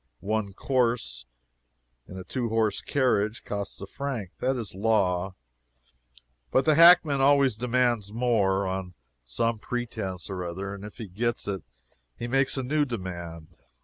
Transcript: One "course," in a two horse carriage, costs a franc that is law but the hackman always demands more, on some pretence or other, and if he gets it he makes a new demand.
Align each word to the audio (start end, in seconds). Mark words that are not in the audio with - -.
One 0.19 0.53
"course," 0.53 1.25
in 2.07 2.17
a 2.17 2.23
two 2.23 2.49
horse 2.49 2.81
carriage, 2.81 3.43
costs 3.43 3.79
a 3.81 3.85
franc 3.85 4.31
that 4.39 4.55
is 4.55 4.73
law 4.73 5.35
but 6.49 6.65
the 6.65 6.73
hackman 6.73 7.21
always 7.21 7.55
demands 7.55 8.11
more, 8.11 8.65
on 8.65 8.95
some 9.25 9.59
pretence 9.59 10.27
or 10.27 10.43
other, 10.43 10.73
and 10.73 10.83
if 10.83 10.97
he 10.97 11.07
gets 11.07 11.47
it 11.47 11.61
he 12.17 12.27
makes 12.27 12.57
a 12.57 12.63
new 12.63 12.83
demand. 12.83 13.59